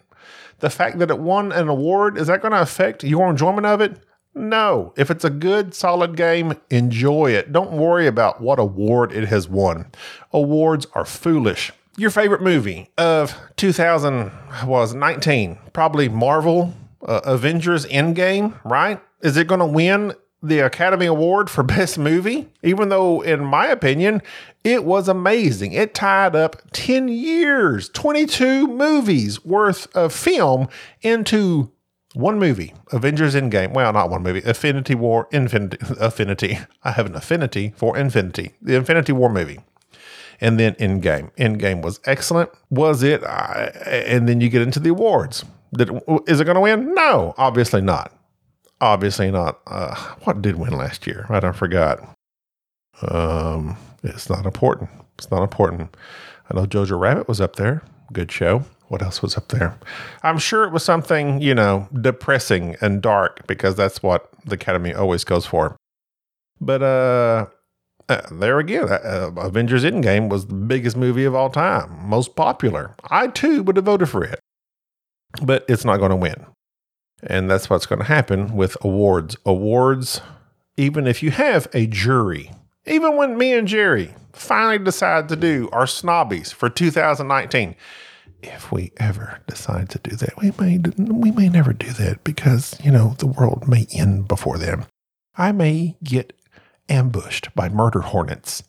The 0.59 0.71
fact 0.71 0.99
that 0.99 1.11
it 1.11 1.21
won 1.21 1.53
an 1.53 1.69
award 1.69 2.19
is 2.19 2.27
that 2.27 2.43
going 2.43 2.53
to 2.53 2.61
affect 2.61 3.05
your 3.05 3.31
enjoyment 3.31 3.65
of 3.65 3.81
it? 3.81 3.97
No. 4.35 4.93
If 4.97 5.11
it's 5.11 5.25
a 5.25 5.31
good, 5.31 5.73
solid 5.73 6.17
game, 6.17 6.55
enjoy 6.69 7.31
it. 7.31 7.53
Don't 7.53 7.73
worry 7.73 8.09
about 8.09 8.41
what 8.41 8.59
award 8.59 9.13
it 9.13 9.29
has 9.29 9.49
won. 9.49 9.87
Awards 10.33 10.87
are 10.95 11.05
foolish. 11.05 11.73
Your 11.99 12.11
favorite 12.11 12.41
movie 12.41 12.89
of 12.97 13.35
2000 13.57 14.31
was 14.65 14.95
19, 14.95 15.59
probably 15.73 16.09
Marvel 16.09 16.73
uh, 17.07 17.21
Avengers 17.25 17.85
Endgame, 17.87 18.59
right? 18.65 19.01
Is 19.21 19.37
it 19.37 19.49
going 19.49 19.59
to 19.59 19.67
win 19.67 20.15
the 20.41 20.61
Academy 20.61 21.07
Award 21.07 21.51
for 21.51 21.63
Best 21.65 21.99
Movie? 21.99 22.49
Even 22.63 22.89
though, 22.89 23.21
in 23.21 23.45
my 23.45 23.67
opinion, 23.67 24.23
it 24.63 24.85
was 24.85 25.09
amazing. 25.09 25.73
It 25.73 25.93
tied 25.93 26.37
up 26.37 26.63
10 26.73 27.09
years, 27.09 27.89
22 27.91 28.69
movies 28.69 29.45
worth 29.45 29.95
of 29.97 30.15
film 30.15 30.69
into 31.03 31.73
one 32.15 32.39
movie, 32.39 32.75
Avengers 32.93 33.35
Endgame. 33.35 33.75
Well, 33.75 33.93
not 33.93 34.09
one 34.09 34.23
movie, 34.23 34.43
Infinity 34.45 34.95
War, 34.95 35.29
Infinity, 35.33 35.79
Affinity. 36.01 36.59
I 36.85 36.93
have 36.93 37.07
an 37.07 37.17
affinity 37.17 37.75
for 37.77 37.97
Infinity, 37.99 38.53
the 38.63 38.77
Infinity 38.77 39.13
War 39.13 39.29
movie 39.29 39.59
and 40.41 40.59
then 40.59 40.75
Endgame. 40.75 41.31
Endgame 41.37 41.83
was 41.83 42.01
excellent. 42.05 42.51
Was 42.71 43.03
it? 43.03 43.23
And 43.25 44.29
then 44.29 44.41
you 44.41 44.49
get 44.49 44.63
into 44.63 44.81
the 44.81 44.91
awards. 44.91 45.45
Did, 45.75 45.91
is 46.27 46.41
it 46.41 46.45
going 46.45 46.55
to 46.55 46.61
win? 46.61 46.95
No, 46.95 47.35
obviously 47.37 47.81
not. 47.83 48.13
Obviously 48.81 49.31
not. 49.31 49.61
Uh, 49.67 49.95
what 50.25 50.41
did 50.41 50.57
win 50.57 50.73
last 50.73 51.07
year? 51.07 51.27
Right, 51.29 51.45
I 51.45 51.53
forgot. 51.53 52.17
Um, 53.03 53.77
it's 54.03 54.31
not 54.31 54.47
important. 54.47 54.91
It's 55.19 55.31
not 55.31 55.43
important. 55.43 55.97
I 56.51 56.57
know 56.57 56.67
Jojo 56.67 56.99
Rabbit 56.99 57.29
was 57.29 57.41
up 57.41 57.57
there. 57.57 57.83
Good 58.13 58.33
show. 58.33 58.65
What 58.87 59.03
else 59.03 59.21
was 59.21 59.37
up 59.37 59.49
there? 59.49 59.79
I'm 60.23 60.39
sure 60.39 60.65
it 60.65 60.73
was 60.73 60.83
something, 60.83 61.43
you 61.43 61.55
know, 61.55 61.89
depressing 62.01 62.77
and 62.81 63.03
dark 63.03 63.47
because 63.47 63.77
that's 63.77 64.03
what 64.03 64.31
the 64.47 64.55
Academy 64.55 64.95
always 64.95 65.25
goes 65.25 65.45
for. 65.45 65.77
But 66.61 66.83
uh 66.83 67.47
uh, 68.09 68.23
there 68.33 68.59
again, 68.59 68.85
uh, 68.85 69.31
uh, 69.37 69.41
Avengers 69.41 69.85
Endgame 69.85 70.29
was 70.29 70.47
the 70.47 70.55
biggest 70.55 70.97
movie 70.97 71.25
of 71.25 71.35
all 71.35 71.51
time, 71.51 72.09
most 72.09 72.35
popular. 72.35 72.95
I 73.11 73.29
too 73.29 73.63
would 73.63 73.77
have 73.77 73.85
voted 73.85 74.09
for 74.09 74.25
it, 74.25 74.41
but 75.43 75.65
it's 75.69 75.85
not 75.85 75.99
going 75.99 76.11
to 76.11 76.17
win. 76.17 76.47
And 77.23 77.51
that's 77.51 77.69
what's 77.69 77.87
going 77.87 77.99
to 77.99 78.05
happen 78.05 78.55
with 78.55 78.77
awards. 78.83 79.37
Awards, 79.45 80.21
even 80.77 81.07
if 81.07 81.23
you 81.23 81.31
have 81.33 81.69
a 81.75 81.87
jury, 81.87 82.53
even 82.87 83.17
when 83.17 83.37
me 83.37 83.53
and 83.53 83.69
Jerry 83.69 84.15
finally 84.33 84.79
decide 84.79 85.29
to 85.29 85.37
do 85.37 85.69
our 85.73 85.87
snobbies 85.87 86.53
for 86.53 86.71
2019, 86.71 87.75
if 88.43 88.71
we 88.71 88.93
ever 88.99 89.41
decide 89.49 89.89
to 89.91 89.99
do 89.99 90.15
that, 90.17 90.37
we 90.41 90.53
may 90.59 90.79
we 90.97 91.33
may 91.33 91.49
never 91.49 91.73
do 91.73 91.91
that 91.91 92.23
because 92.23 92.79
you 92.85 92.91
know 92.93 93.17
the 93.19 93.27
world 93.27 93.67
may 93.67 93.87
end 93.93 94.29
before 94.29 94.59
then. 94.59 94.87
I 95.37 95.53
may 95.53 95.97
get 96.03 96.38
ambushed 96.89 97.55
by 97.55 97.69
murder 97.69 98.01
hornets. 98.01 98.63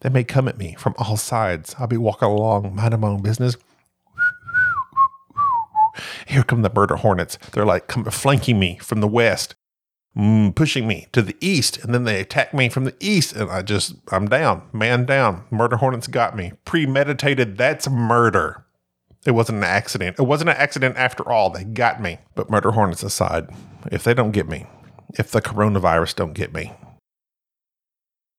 They 0.00 0.08
may 0.08 0.24
come 0.24 0.48
at 0.48 0.58
me 0.58 0.74
from 0.78 0.94
all 0.98 1.16
sides. 1.16 1.74
I'll 1.78 1.86
be 1.86 1.96
walking 1.96 2.28
along, 2.28 2.74
minding 2.74 3.00
my 3.00 3.08
own 3.08 3.22
business. 3.22 3.56
Here 6.26 6.42
come 6.42 6.62
the 6.62 6.72
murder 6.72 6.96
hornets. 6.96 7.38
They're 7.52 7.64
like 7.64 7.88
come, 7.88 8.04
flanking 8.04 8.58
me 8.58 8.76
from 8.78 9.00
the 9.00 9.08
west, 9.08 9.54
mm, 10.16 10.54
pushing 10.54 10.86
me 10.86 11.06
to 11.12 11.22
the 11.22 11.36
east, 11.40 11.78
and 11.78 11.94
then 11.94 12.04
they 12.04 12.20
attack 12.20 12.52
me 12.52 12.68
from 12.68 12.84
the 12.84 12.94
east, 13.00 13.34
and 13.34 13.50
I 13.50 13.62
just, 13.62 13.94
I'm 14.12 14.28
down, 14.28 14.62
man 14.72 15.06
down. 15.06 15.44
Murder 15.50 15.76
hornets 15.76 16.06
got 16.06 16.36
me. 16.36 16.52
Premeditated, 16.64 17.56
that's 17.56 17.88
murder. 17.88 18.64
It 19.26 19.32
wasn't 19.32 19.58
an 19.58 19.64
accident. 19.64 20.18
It 20.18 20.22
wasn't 20.22 20.50
an 20.50 20.56
accident 20.56 20.96
after 20.96 21.28
all. 21.28 21.50
They 21.50 21.64
got 21.64 22.00
me. 22.00 22.18
But 22.36 22.48
murder 22.48 22.70
hornets 22.70 23.02
aside, 23.02 23.48
if 23.90 24.04
they 24.04 24.14
don't 24.14 24.30
get 24.30 24.48
me, 24.48 24.66
if 25.18 25.32
the 25.32 25.42
coronavirus 25.42 26.14
don't 26.14 26.32
get 26.32 26.52
me, 26.54 26.72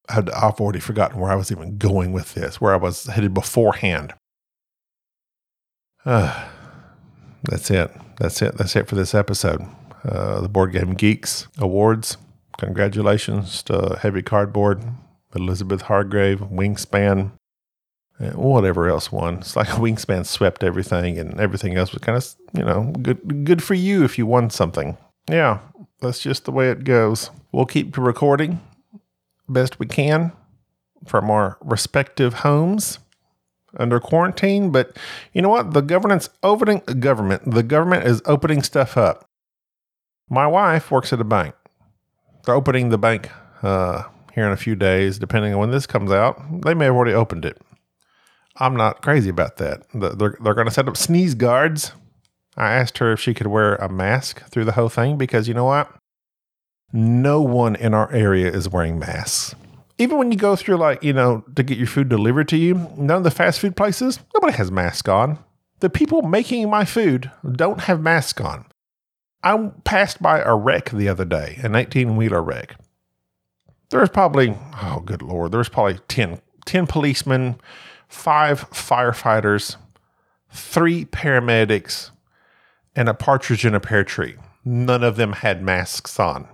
I've 0.09 0.61
already 0.61 0.79
forgotten 0.79 1.19
where 1.19 1.31
I 1.31 1.35
was 1.35 1.51
even 1.51 1.77
going 1.77 2.13
with 2.13 2.33
this, 2.33 2.61
where 2.61 2.73
I 2.73 2.77
was 2.77 3.05
headed 3.05 3.33
beforehand. 3.33 4.13
Uh, 6.05 6.47
that's 7.43 7.69
it. 7.69 7.91
That's 8.17 8.41
it. 8.41 8.57
That's 8.57 8.75
it 8.75 8.87
for 8.87 8.95
this 8.95 9.13
episode. 9.13 9.65
Uh, 10.07 10.41
the 10.41 10.49
Board 10.49 10.71
Game 10.71 10.93
Geeks 10.93 11.47
Awards. 11.57 12.17
Congratulations 12.57 13.61
to 13.63 13.99
Heavy 14.01 14.21
Cardboard, 14.21 14.81
Elizabeth 15.35 15.83
Hargrave, 15.83 16.39
Wingspan, 16.39 17.31
whatever 18.33 18.87
else 18.87 19.11
won. 19.11 19.39
It's 19.39 19.55
like 19.55 19.67
Wingspan 19.67 20.25
swept 20.25 20.63
everything, 20.63 21.19
and 21.19 21.39
everything 21.39 21.75
else 21.75 21.91
was 21.91 22.01
kind 22.01 22.17
of, 22.17 22.35
you 22.53 22.63
know, 22.63 22.93
good. 23.01 23.45
Good 23.45 23.61
for 23.61 23.73
you 23.73 24.05
if 24.05 24.17
you 24.17 24.25
won 24.25 24.49
something. 24.49 24.97
Yeah, 25.29 25.59
that's 25.99 26.19
just 26.19 26.45
the 26.45 26.51
way 26.51 26.71
it 26.71 26.85
goes. 26.85 27.29
We'll 27.51 27.65
keep 27.65 27.97
recording 27.97 28.61
best 29.49 29.79
we 29.79 29.85
can 29.85 30.31
from 31.05 31.29
our 31.29 31.57
respective 31.61 32.35
homes 32.35 32.99
under 33.77 33.99
quarantine. 33.99 34.71
But 34.71 34.97
you 35.33 35.41
know 35.41 35.49
what? 35.49 35.73
The 35.73 35.81
government's 35.81 36.29
opening 36.43 36.79
government. 36.99 37.49
The 37.51 37.63
government 37.63 38.05
is 38.05 38.21
opening 38.25 38.63
stuff 38.63 38.97
up. 38.97 39.25
My 40.29 40.47
wife 40.47 40.91
works 40.91 41.13
at 41.13 41.21
a 41.21 41.25
bank. 41.25 41.55
They're 42.43 42.55
opening 42.55 42.89
the 42.89 42.97
bank 42.97 43.29
uh, 43.63 44.03
here 44.33 44.45
in 44.45 44.51
a 44.51 44.57
few 44.57 44.75
days, 44.75 45.19
depending 45.19 45.53
on 45.53 45.59
when 45.59 45.71
this 45.71 45.87
comes 45.87 46.11
out. 46.11 46.39
They 46.63 46.73
may 46.73 46.85
have 46.85 46.95
already 46.95 47.13
opened 47.13 47.45
it. 47.45 47.61
I'm 48.57 48.75
not 48.75 49.01
crazy 49.01 49.29
about 49.29 49.57
that. 49.57 49.83
They're, 49.93 50.35
they're 50.41 50.53
going 50.53 50.67
to 50.67 50.73
set 50.73 50.87
up 50.87 50.97
sneeze 50.97 51.35
guards. 51.35 51.91
I 52.55 52.71
asked 52.71 52.97
her 52.97 53.11
if 53.11 53.19
she 53.19 53.33
could 53.33 53.47
wear 53.47 53.75
a 53.75 53.87
mask 53.87 54.43
through 54.49 54.65
the 54.65 54.71
whole 54.71 54.89
thing 54.89 55.17
because 55.17 55.47
you 55.47 55.53
know 55.53 55.65
what? 55.65 55.91
No 56.93 57.41
one 57.41 57.75
in 57.75 57.93
our 57.93 58.11
area 58.11 58.51
is 58.51 58.69
wearing 58.69 58.99
masks. 58.99 59.55
Even 59.97 60.17
when 60.17 60.31
you 60.31 60.37
go 60.37 60.55
through, 60.55 60.77
like, 60.77 61.03
you 61.03 61.13
know, 61.13 61.43
to 61.55 61.63
get 61.63 61.77
your 61.77 61.87
food 61.87 62.09
delivered 62.09 62.47
to 62.49 62.57
you, 62.57 62.75
none 62.97 63.17
of 63.17 63.23
the 63.23 63.31
fast 63.31 63.59
food 63.59 63.75
places, 63.75 64.19
nobody 64.33 64.53
has 64.53 64.71
masks 64.71 65.09
on. 65.09 65.39
The 65.79 65.89
people 65.89 66.21
making 66.21 66.69
my 66.69 66.85
food 66.85 67.31
don't 67.51 67.81
have 67.81 68.01
masks 68.01 68.41
on. 68.41 68.65
I 69.43 69.71
passed 69.83 70.21
by 70.21 70.39
a 70.39 70.55
wreck 70.55 70.89
the 70.89 71.09
other 71.09 71.25
day, 71.25 71.59
an 71.63 71.75
18 71.75 72.15
wheeler 72.15 72.41
wreck. 72.41 72.75
There's 73.89 74.09
probably, 74.09 74.55
oh, 74.81 75.01
good 75.05 75.21
Lord, 75.21 75.51
there's 75.51 75.69
probably 75.69 75.99
10, 76.07 76.41
10 76.65 76.87
policemen, 76.87 77.59
five 78.07 78.69
firefighters, 78.71 79.77
three 80.51 81.05
paramedics, 81.05 82.11
and 82.95 83.07
a 83.07 83.13
partridge 83.13 83.65
in 83.65 83.75
a 83.75 83.79
pear 83.79 84.03
tree. 84.03 84.35
None 84.65 85.03
of 85.03 85.15
them 85.15 85.33
had 85.33 85.61
masks 85.61 86.19
on. 86.19 86.47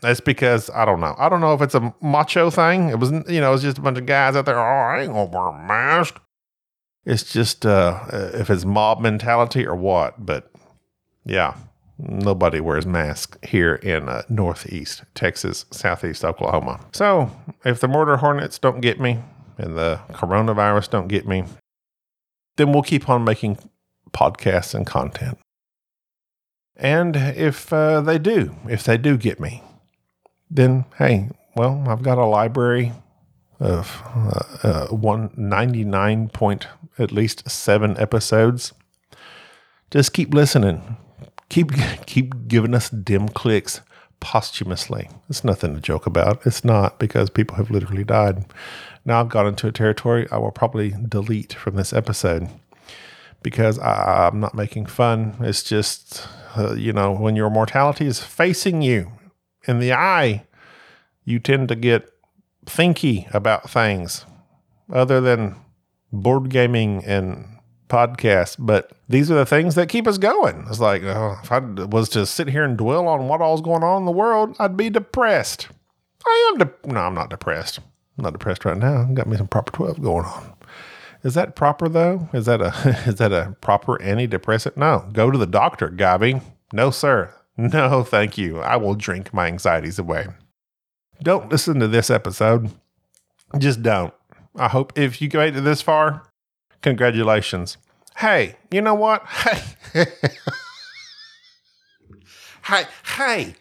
That's 0.00 0.20
because 0.20 0.68
I 0.70 0.84
don't 0.84 1.00
know. 1.00 1.14
I 1.18 1.28
don't 1.28 1.40
know 1.40 1.54
if 1.54 1.62
it's 1.62 1.74
a 1.74 1.94
macho 2.02 2.50
thing. 2.50 2.90
It 2.90 2.98
was, 2.98 3.10
you 3.10 3.40
know, 3.40 3.54
it's 3.54 3.62
just 3.62 3.78
a 3.78 3.80
bunch 3.80 3.98
of 3.98 4.06
guys 4.06 4.36
out 4.36 4.44
there. 4.44 4.58
Oh, 4.58 4.62
I 4.62 5.02
ain't 5.02 5.12
gonna 5.12 5.30
wear 5.30 5.48
a 5.48 5.66
mask. 5.66 6.20
It's 7.04 7.32
just 7.32 7.64
uh, 7.64 8.04
if 8.34 8.50
it's 8.50 8.64
mob 8.64 9.00
mentality 9.00 9.66
or 9.66 9.74
what. 9.74 10.24
But 10.24 10.50
yeah, 11.24 11.56
nobody 11.98 12.60
wears 12.60 12.84
masks 12.84 13.38
here 13.42 13.76
in 13.76 14.08
uh, 14.08 14.22
Northeast 14.28 15.04
Texas, 15.14 15.64
Southeast 15.70 16.24
Oklahoma. 16.24 16.80
So 16.92 17.30
if 17.64 17.80
the 17.80 17.88
murder 17.88 18.18
hornets 18.18 18.58
don't 18.58 18.80
get 18.80 19.00
me 19.00 19.20
and 19.56 19.76
the 19.76 20.00
coronavirus 20.12 20.90
don't 20.90 21.08
get 21.08 21.26
me, 21.26 21.44
then 22.56 22.72
we'll 22.72 22.82
keep 22.82 23.08
on 23.08 23.24
making 23.24 23.58
podcasts 24.12 24.74
and 24.74 24.86
content. 24.86 25.38
And 26.76 27.16
if 27.16 27.72
uh, 27.72 28.02
they 28.02 28.18
do, 28.18 28.54
if 28.68 28.84
they 28.84 28.98
do 28.98 29.16
get 29.16 29.40
me, 29.40 29.62
then 30.50 30.84
hey, 30.98 31.30
well, 31.54 31.84
I've 31.88 32.02
got 32.02 32.18
a 32.18 32.26
library 32.26 32.92
of 33.58 34.02
uh, 34.14 34.68
uh, 34.68 34.86
199 34.88 36.28
point 36.28 36.68
at 36.98 37.12
least 37.12 37.48
seven 37.48 37.98
episodes. 37.98 38.72
Just 39.90 40.12
keep 40.12 40.34
listening. 40.34 40.96
Keep 41.48 41.72
keep 42.06 42.48
giving 42.48 42.74
us 42.74 42.90
dim 42.90 43.28
clicks 43.28 43.80
posthumously. 44.20 45.08
It's 45.28 45.44
nothing 45.44 45.74
to 45.74 45.80
joke 45.80 46.06
about. 46.06 46.44
It's 46.46 46.64
not 46.64 46.98
because 46.98 47.30
people 47.30 47.56
have 47.56 47.70
literally 47.70 48.04
died. 48.04 48.44
Now 49.04 49.20
I've 49.20 49.28
got 49.28 49.46
into 49.46 49.68
a 49.68 49.72
territory 49.72 50.26
I 50.32 50.38
will 50.38 50.50
probably 50.50 50.94
delete 51.08 51.54
from 51.54 51.76
this 51.76 51.92
episode 51.92 52.48
because 53.42 53.78
I, 53.78 54.26
am 54.26 54.40
not 54.40 54.54
making 54.54 54.86
fun. 54.86 55.36
It's 55.40 55.62
just, 55.62 56.26
uh, 56.56 56.74
you 56.74 56.92
know, 56.92 57.12
when 57.12 57.36
your 57.36 57.50
mortality 57.50 58.06
is 58.06 58.18
facing 58.18 58.82
you 58.82 59.12
in 59.66 59.78
the 59.78 59.92
eye, 59.92 60.44
you 61.24 61.38
tend 61.38 61.68
to 61.68 61.74
get 61.74 62.08
thinky 62.66 63.32
about 63.34 63.70
things 63.70 64.24
other 64.92 65.20
than 65.20 65.56
board 66.12 66.48
gaming 66.50 67.04
and 67.04 67.46
podcasts. 67.88 68.56
But 68.58 68.92
these 69.08 69.30
are 69.30 69.34
the 69.34 69.46
things 69.46 69.74
that 69.74 69.88
keep 69.88 70.06
us 70.06 70.18
going. 70.18 70.66
It's 70.68 70.80
like, 70.80 71.02
oh, 71.02 71.36
if 71.42 71.52
I 71.52 71.58
was 71.58 72.08
to 72.10 72.26
sit 72.26 72.48
here 72.48 72.64
and 72.64 72.76
dwell 72.76 73.08
on 73.08 73.28
what 73.28 73.40
all's 73.40 73.60
going 73.62 73.82
on 73.82 74.02
in 74.02 74.06
the 74.06 74.12
world, 74.12 74.56
I'd 74.58 74.76
be 74.76 74.90
depressed. 74.90 75.68
I 76.24 76.50
am. 76.52 76.58
De- 76.58 76.92
no, 76.92 77.00
I'm 77.00 77.14
not 77.14 77.30
depressed. 77.30 77.78
I'm 78.18 78.24
not 78.24 78.32
depressed 78.32 78.64
right 78.64 78.76
now. 78.76 79.02
I've 79.02 79.14
got 79.14 79.28
me 79.28 79.36
some 79.36 79.46
proper 79.48 79.72
12 79.72 80.02
going 80.02 80.24
on. 80.24 80.52
Is 81.22 81.34
that 81.34 81.56
proper 81.56 81.88
though? 81.88 82.28
Is 82.32 82.46
that 82.46 82.60
a 82.60 82.72
is 83.06 83.16
that 83.16 83.32
a 83.32 83.56
proper 83.60 83.98
antidepressant? 83.98 84.76
No. 84.76 85.08
Go 85.12 85.30
to 85.30 85.38
the 85.38 85.46
doctor, 85.46 85.88
Gabby. 85.88 86.40
No, 86.72 86.90
sir. 86.90 87.32
No, 87.72 88.02
thank 88.02 88.36
you. 88.36 88.60
I 88.60 88.76
will 88.76 88.94
drink 88.94 89.32
my 89.32 89.46
anxieties 89.46 89.98
away. 89.98 90.26
Don't 91.22 91.50
listen 91.50 91.80
to 91.80 91.88
this 91.88 92.10
episode. 92.10 92.70
Just 93.56 93.82
don't. 93.82 94.12
I 94.56 94.68
hope 94.68 94.92
if 94.98 95.22
you 95.22 95.30
made 95.32 95.56
it 95.56 95.62
this 95.62 95.80
far, 95.80 96.26
Congratulations. 96.86 97.78
Hey, 98.16 98.54
you 98.70 98.80
know 98.80 98.94
what? 98.94 99.26
Hey. 99.92 100.04
hey, 102.64 102.84
hey. 103.16 103.54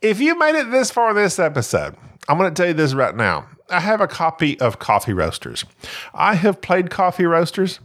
If 0.00 0.20
you 0.20 0.38
made 0.38 0.54
it 0.54 0.70
this 0.70 0.90
far 0.90 1.14
this 1.14 1.38
episode, 1.38 1.94
I'm 2.28 2.36
going 2.36 2.52
to 2.52 2.54
tell 2.54 2.68
you 2.68 2.74
this 2.74 2.94
right 2.94 3.14
now. 3.14 3.46
I 3.70 3.80
have 3.80 4.00
a 4.00 4.08
copy 4.08 4.58
of 4.60 4.78
Coffee 4.78 5.12
Roasters. 5.12 5.64
I 6.12 6.34
have 6.34 6.60
played 6.60 6.90
Coffee 6.90 7.26
Roasters. 7.26 7.80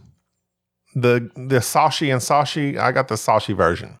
The 0.94 1.30
the 1.34 1.60
Saashi 1.60 2.10
and 2.10 2.20
Saashi, 2.20 2.76
I 2.78 2.92
got 2.92 3.08
the 3.08 3.14
Saashi 3.14 3.54
version. 3.56 3.98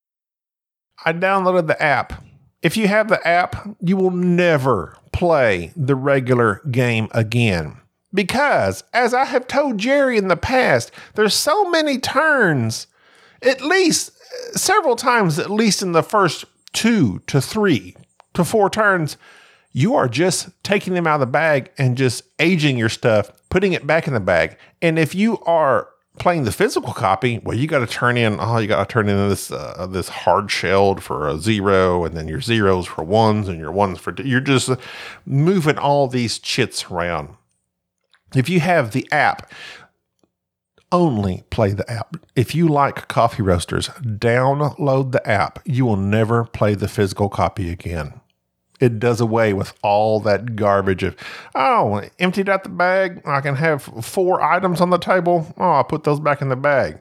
I 1.04 1.12
downloaded 1.12 1.66
the 1.66 1.80
app. 1.82 2.24
If 2.62 2.76
you 2.76 2.88
have 2.88 3.08
the 3.08 3.26
app, 3.26 3.68
you 3.80 3.96
will 3.96 4.10
never 4.10 4.96
play 5.12 5.72
the 5.76 5.94
regular 5.94 6.60
game 6.70 7.08
again. 7.12 7.78
Because, 8.12 8.84
as 8.92 9.12
I 9.12 9.24
have 9.26 9.46
told 9.46 9.78
Jerry 9.78 10.16
in 10.16 10.28
the 10.28 10.36
past, 10.36 10.90
there's 11.14 11.34
so 11.34 11.68
many 11.70 11.98
turns, 11.98 12.86
at 13.42 13.60
least 13.60 14.12
several 14.52 14.96
times, 14.96 15.38
at 15.38 15.50
least 15.50 15.82
in 15.82 15.92
the 15.92 16.02
first 16.02 16.44
two 16.72 17.20
to 17.26 17.40
three 17.40 17.94
to 18.34 18.44
four 18.44 18.70
turns, 18.70 19.16
you 19.72 19.94
are 19.94 20.08
just 20.08 20.48
taking 20.62 20.94
them 20.94 21.06
out 21.06 21.16
of 21.16 21.20
the 21.20 21.26
bag 21.26 21.70
and 21.78 21.96
just 21.96 22.24
aging 22.38 22.78
your 22.78 22.88
stuff, 22.88 23.30
putting 23.50 23.72
it 23.72 23.86
back 23.86 24.06
in 24.06 24.14
the 24.14 24.20
bag. 24.20 24.56
And 24.80 24.98
if 24.98 25.14
you 25.14 25.38
are 25.40 25.88
playing 26.18 26.44
the 26.44 26.52
physical 26.52 26.92
copy, 26.92 27.40
well, 27.42 27.56
you 27.56 27.66
got 27.66 27.80
to 27.80 27.86
turn 27.86 28.16
in. 28.16 28.38
Oh, 28.40 28.58
you 28.58 28.68
got 28.68 28.88
to 28.88 28.92
turn 28.92 29.08
in 29.08 29.28
this 29.28 29.50
uh, 29.50 29.86
this 29.90 30.08
hard 30.08 30.50
shelled 30.50 31.02
for 31.02 31.28
a 31.28 31.38
zero, 31.38 32.04
and 32.04 32.16
then 32.16 32.28
your 32.28 32.40
zeros 32.40 32.86
for 32.86 33.02
ones, 33.04 33.48
and 33.48 33.58
your 33.58 33.72
ones 33.72 33.98
for. 33.98 34.14
You're 34.22 34.40
just 34.40 34.70
moving 35.24 35.78
all 35.78 36.08
these 36.08 36.38
chits 36.38 36.90
around. 36.90 37.36
If 38.34 38.48
you 38.48 38.60
have 38.60 38.92
the 38.92 39.08
app, 39.10 39.50
only 40.92 41.44
play 41.50 41.72
the 41.72 41.90
app. 41.90 42.16
If 42.34 42.54
you 42.54 42.68
like 42.68 43.08
coffee 43.08 43.42
roasters, 43.42 43.88
download 43.88 45.12
the 45.12 45.26
app. 45.28 45.60
You 45.64 45.86
will 45.86 45.96
never 45.96 46.44
play 46.44 46.74
the 46.74 46.88
physical 46.88 47.28
copy 47.28 47.70
again. 47.70 48.20
It 48.80 49.00
does 49.00 49.20
away 49.20 49.52
with 49.52 49.74
all 49.82 50.20
that 50.20 50.54
garbage 50.54 51.02
of, 51.02 51.16
oh, 51.54 52.02
emptied 52.18 52.48
out 52.48 52.62
the 52.62 52.68
bag. 52.68 53.20
I 53.26 53.40
can 53.40 53.56
have 53.56 53.82
four 53.82 54.40
items 54.40 54.80
on 54.80 54.90
the 54.90 54.98
table. 54.98 55.52
Oh, 55.58 55.70
I'll 55.70 55.84
put 55.84 56.04
those 56.04 56.20
back 56.20 56.40
in 56.40 56.48
the 56.48 56.56
bag. 56.56 56.98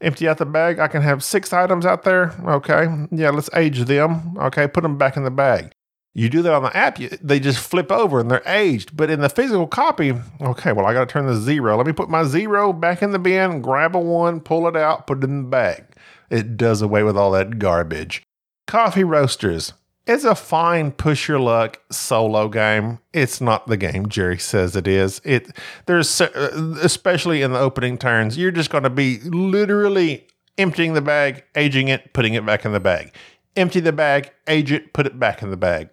Empty 0.00 0.28
out 0.28 0.38
the 0.38 0.46
bag. 0.46 0.78
I 0.78 0.88
can 0.88 1.00
have 1.02 1.24
six 1.24 1.52
items 1.52 1.86
out 1.86 2.02
there. 2.02 2.34
Okay. 2.46 2.86
Yeah, 3.10 3.30
let's 3.30 3.48
age 3.54 3.80
them. 3.84 4.36
Okay. 4.38 4.68
Put 4.68 4.82
them 4.82 4.98
back 4.98 5.16
in 5.16 5.24
the 5.24 5.30
bag. 5.30 5.72
You 6.16 6.28
do 6.28 6.42
that 6.42 6.54
on 6.54 6.62
the 6.62 6.76
app, 6.76 7.00
you, 7.00 7.08
they 7.20 7.40
just 7.40 7.58
flip 7.58 7.90
over 7.90 8.20
and 8.20 8.30
they're 8.30 8.42
aged. 8.46 8.96
But 8.96 9.10
in 9.10 9.20
the 9.20 9.28
physical 9.28 9.66
copy, 9.66 10.14
okay, 10.40 10.72
well, 10.72 10.86
I 10.86 10.92
got 10.92 11.08
to 11.08 11.12
turn 11.12 11.26
the 11.26 11.34
zero. 11.34 11.76
Let 11.76 11.86
me 11.86 11.92
put 11.92 12.08
my 12.08 12.22
zero 12.22 12.72
back 12.72 13.02
in 13.02 13.10
the 13.10 13.18
bin, 13.18 13.60
grab 13.60 13.96
a 13.96 13.98
one, 13.98 14.40
pull 14.40 14.68
it 14.68 14.76
out, 14.76 15.08
put 15.08 15.18
it 15.18 15.24
in 15.24 15.42
the 15.42 15.48
bag. 15.48 15.84
It 16.30 16.56
does 16.56 16.82
away 16.82 17.02
with 17.02 17.16
all 17.16 17.32
that 17.32 17.58
garbage. 17.58 18.22
Coffee 18.68 19.02
roasters. 19.02 19.72
It's 20.06 20.24
a 20.24 20.34
fine 20.34 20.92
push 20.92 21.28
your 21.28 21.40
luck 21.40 21.80
solo 21.90 22.48
game. 22.48 22.98
It's 23.14 23.40
not 23.40 23.66
the 23.66 23.78
game 23.78 24.08
Jerry 24.08 24.38
says 24.38 24.76
it 24.76 24.86
is. 24.86 25.20
It 25.24 25.50
there's 25.86 26.20
uh, 26.20 26.76
especially 26.82 27.40
in 27.40 27.52
the 27.52 27.58
opening 27.58 27.96
turns, 27.96 28.36
you're 28.36 28.50
just 28.50 28.70
going 28.70 28.84
to 28.84 28.90
be 28.90 29.18
literally 29.20 30.26
emptying 30.58 30.92
the 30.92 31.00
bag, 31.00 31.44
aging 31.56 31.88
it, 31.88 32.12
putting 32.12 32.34
it 32.34 32.44
back 32.44 32.64
in 32.64 32.72
the 32.72 32.80
bag. 32.80 33.14
Empty 33.56 33.80
the 33.80 33.92
bag, 33.92 34.30
age 34.46 34.72
it, 34.72 34.92
put 34.92 35.06
it 35.06 35.18
back 35.18 35.42
in 35.42 35.50
the 35.50 35.56
bag 35.56 35.88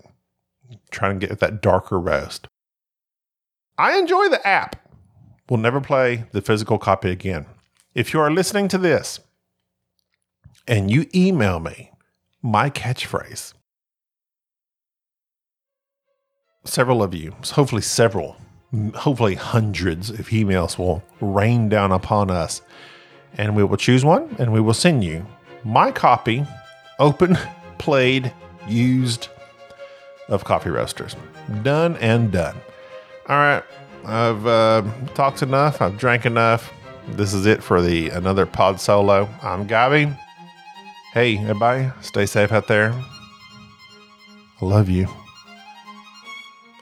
trying 0.91 1.19
to 1.19 1.27
get 1.27 1.39
that 1.39 1.61
darker 1.61 1.99
roast. 1.99 2.47
I 3.77 3.97
enjoy 3.97 4.29
the 4.29 4.45
app. 4.45 4.75
We'll 5.49 5.59
never 5.59 5.81
play 5.81 6.25
the 6.31 6.41
physical 6.41 6.77
copy 6.77 7.09
again. 7.09 7.45
If 7.95 8.13
you 8.13 8.19
are 8.19 8.31
listening 8.31 8.67
to 8.69 8.77
this 8.77 9.19
and 10.67 10.91
you 10.91 11.07
email 11.13 11.59
me 11.59 11.91
my 12.41 12.69
catchphrase, 12.69 13.53
several 16.63 17.01
of 17.03 17.13
you, 17.13 17.35
hopefully 17.43 17.81
several, 17.81 18.37
hopefully 18.95 19.35
hundreds 19.35 20.09
of 20.09 20.29
emails 20.29 20.77
will 20.77 21.03
rain 21.19 21.69
down 21.69 21.91
upon 21.91 22.29
us. 22.29 22.61
And 23.37 23.55
we 23.55 23.63
will 23.63 23.77
choose 23.77 24.03
one 24.03 24.35
and 24.39 24.51
we 24.51 24.59
will 24.59 24.73
send 24.73 25.03
you 25.03 25.25
my 25.63 25.91
copy, 25.91 26.45
open, 26.99 27.37
played, 27.77 28.31
used, 28.67 29.29
of 30.27 30.43
coffee 30.43 30.69
roasters. 30.69 31.15
Done 31.63 31.97
and 31.97 32.31
done. 32.31 32.55
All 33.27 33.37
right, 33.37 33.63
I've 34.05 34.45
uh, 34.45 34.83
talked 35.13 35.41
enough. 35.41 35.81
I've 35.81 35.97
drank 35.97 36.25
enough. 36.25 36.73
This 37.09 37.33
is 37.33 37.45
it 37.45 37.61
for 37.61 37.81
the 37.81 38.09
another 38.09 38.45
pod 38.45 38.79
solo. 38.79 39.29
I'm 39.41 39.67
Gabby. 39.67 40.11
Hey, 41.13 41.37
everybody, 41.37 41.91
stay 42.01 42.25
safe 42.25 42.51
out 42.51 42.67
there. 42.67 42.93
I 44.61 44.65
love 44.65 44.89
you. 44.89 45.07